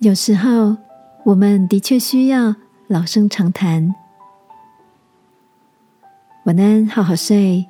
[0.00, 0.74] 有时候，
[1.24, 2.54] 我们的确需要
[2.86, 3.94] 老生常谈。
[6.46, 7.66] 晚安，好好睡，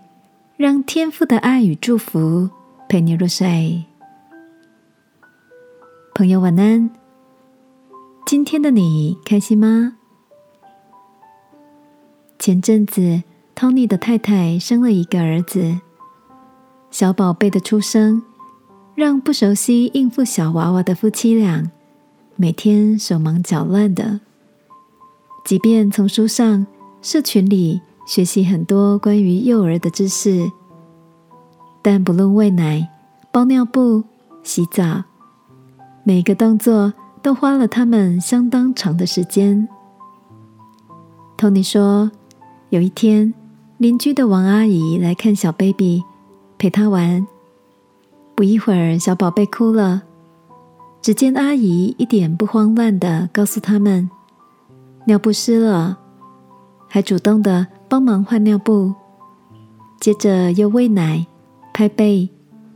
[0.56, 2.48] 让天父的爱与祝福
[2.88, 3.84] 陪你入睡。
[6.14, 6.88] 朋友，晚安。
[8.24, 9.96] 今天的你开心吗？
[12.38, 13.24] 前阵子
[13.56, 15.80] ，Tony 的太太生了一个儿子，
[16.92, 18.22] 小宝贝的出生，
[18.94, 21.68] 让不熟悉应付小娃娃的夫妻俩。
[22.40, 24.18] 每天手忙脚乱的，
[25.44, 26.66] 即便从书上、
[27.02, 30.50] 社群里学习很多关于幼儿的知识，
[31.82, 32.88] 但不论喂奶、
[33.30, 34.02] 包尿布、
[34.42, 35.04] 洗澡，
[36.02, 39.68] 每个动作都花了他们相当长的时间。
[41.36, 42.10] 托尼说，
[42.70, 43.34] 有一天
[43.76, 46.02] 邻居的王阿姨来看小 baby，
[46.56, 47.26] 陪他玩，
[48.34, 50.04] 不一会儿小宝贝哭了。
[51.02, 54.08] 只见阿姨一点不慌乱的告诉他们
[55.06, 55.98] ：“尿不湿了。”
[56.86, 58.92] 还主动的帮忙换尿布，
[60.00, 61.24] 接着又喂奶、
[61.72, 62.28] 拍背、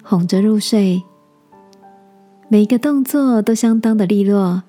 [0.03, 1.03] 哄着入睡，
[2.49, 4.63] 每一个动作都相当的利落。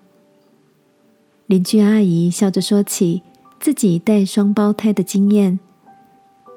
[1.46, 3.22] 邻居阿姨笑着说起
[3.60, 5.60] 自己带双胞胎的经验，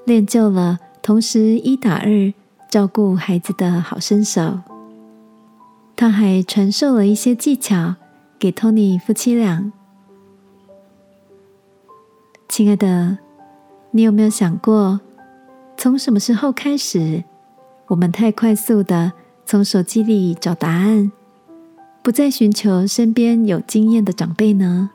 [0.06, 2.32] 练就了同时一打二
[2.70, 4.58] 照顾孩子的好身手。
[6.00, 7.96] 他还传授了一些技巧
[8.38, 9.72] 给托尼夫妻俩。
[12.48, 13.18] 亲爱的，
[13.90, 15.00] 你有没有想过，
[15.76, 17.24] 从什么时候开始，
[17.88, 19.12] 我们太快速的
[19.44, 21.10] 从手机里找答案，
[22.00, 24.90] 不再寻求身边有经验的长辈呢？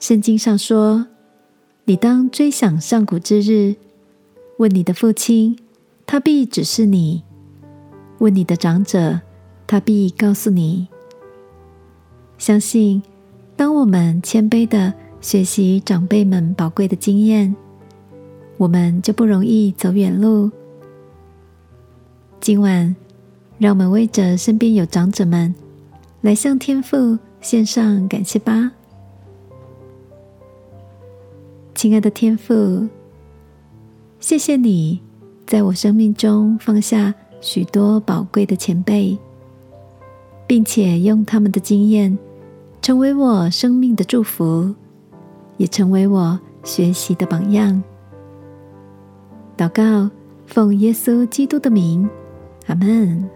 [0.00, 1.06] 圣经上说
[1.86, 3.76] ：“你当追想上古之日，
[4.56, 5.56] 问你的父亲，
[6.06, 7.22] 他必指示你。”
[8.22, 9.20] 问你的长者，
[9.66, 10.86] 他必告诉你。
[12.38, 13.02] 相信，
[13.56, 17.52] 当我们谦卑的学习长辈们宝贵的经验，
[18.58, 20.48] 我们就不容易走远路。
[22.38, 22.94] 今晚，
[23.58, 25.52] 让我们为着身边有长者们，
[26.20, 28.70] 来向天父献上感谢吧。
[31.74, 32.86] 亲爱的天父，
[34.20, 35.00] 谢谢你
[35.44, 37.12] 在我生命中放下。
[37.42, 39.18] 许多宝贵的前辈，
[40.46, 42.16] 并且用他们的经验
[42.80, 44.72] 成为我生命的祝福，
[45.56, 47.82] 也成为我学习的榜样。
[49.56, 50.08] 祷告，
[50.46, 52.08] 奉耶稣基督的名，
[52.68, 53.28] 阿门。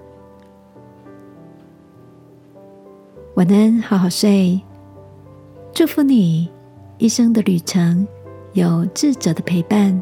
[3.35, 4.61] 晚安，好好睡。
[5.75, 6.49] 祝福你
[6.99, 8.07] 一生的旅程
[8.53, 10.01] 有智者的陪伴。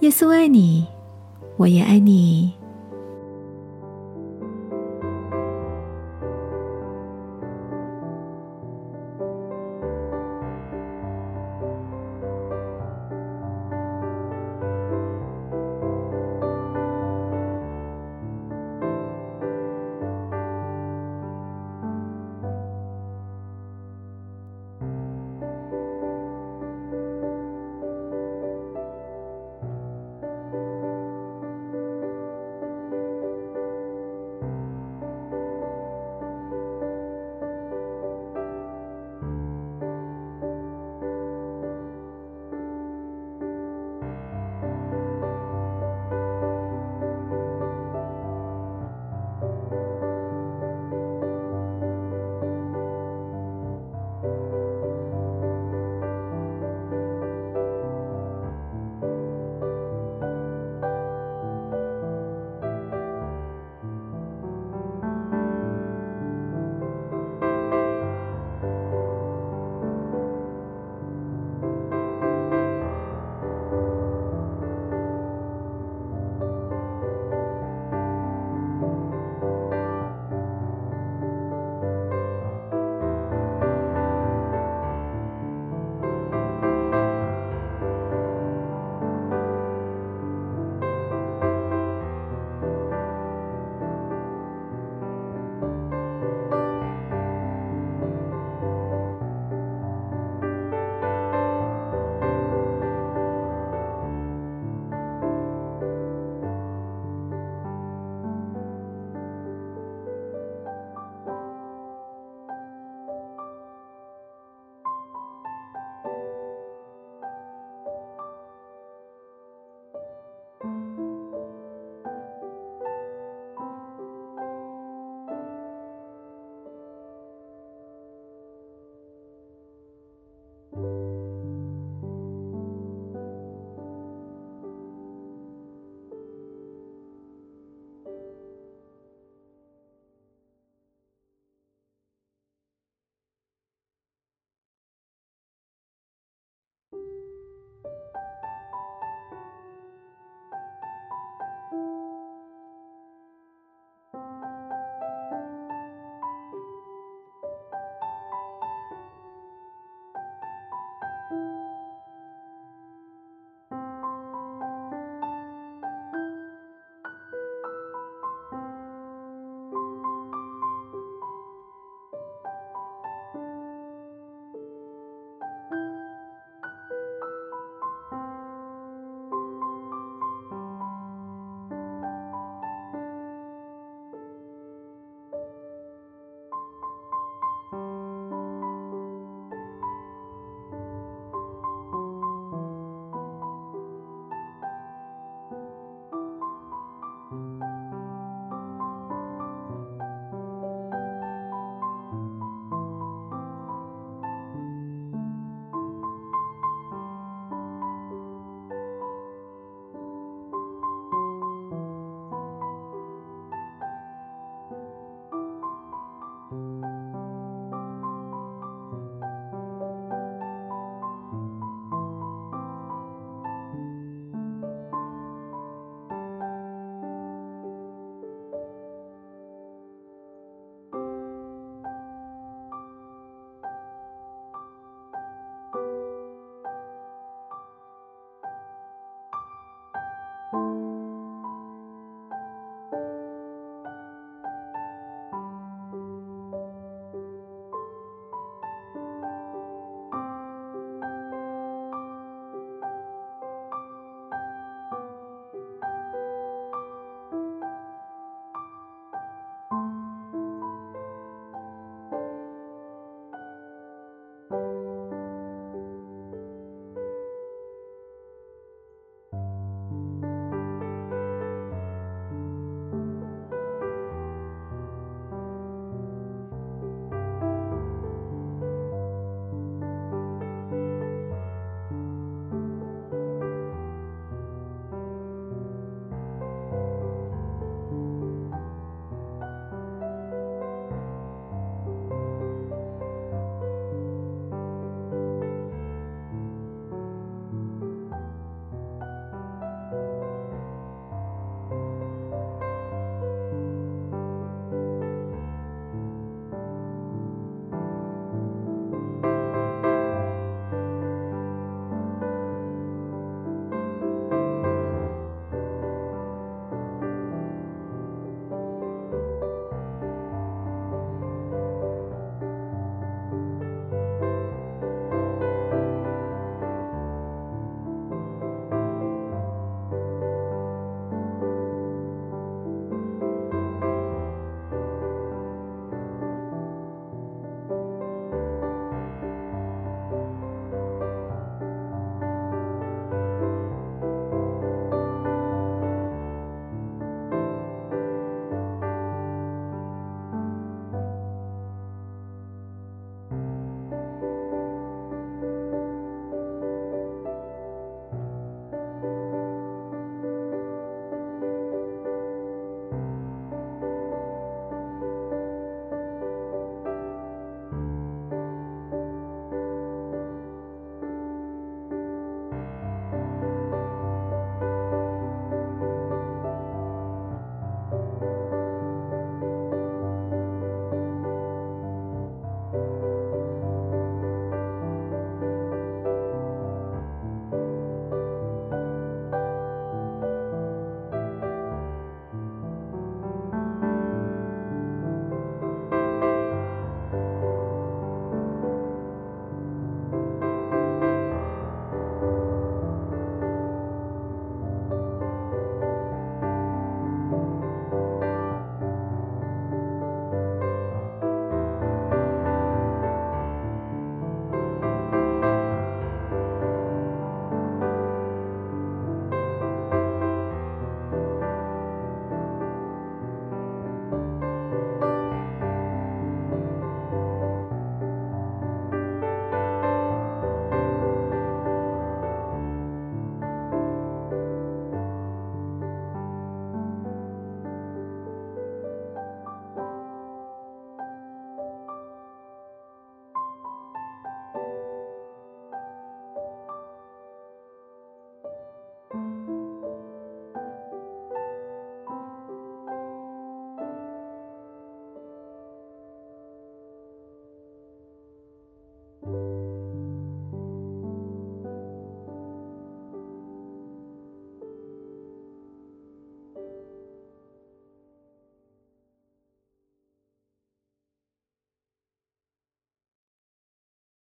[0.00, 0.86] 耶稣爱你。
[1.62, 2.61] 我也爱你。